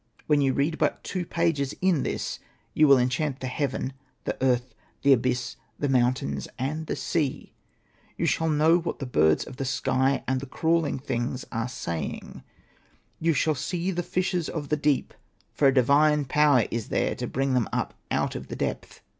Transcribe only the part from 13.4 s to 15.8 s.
see the fishes of the deep, for a